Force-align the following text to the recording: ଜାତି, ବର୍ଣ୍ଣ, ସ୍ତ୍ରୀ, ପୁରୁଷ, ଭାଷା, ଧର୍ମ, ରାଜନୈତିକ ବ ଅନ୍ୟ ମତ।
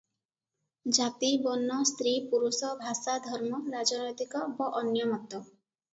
ଜାତି, 0.97 1.29
ବର୍ଣ୍ଣ, 1.43 1.77
ସ୍ତ୍ରୀ, 1.89 2.13
ପୁରୁଷ, 2.31 2.71
ଭାଷା, 2.81 3.15
ଧର୍ମ, 3.27 3.61
ରାଜନୈତିକ 3.77 4.43
ବ 4.57 4.71
ଅନ୍ୟ 4.81 5.09
ମତ। 5.13 5.45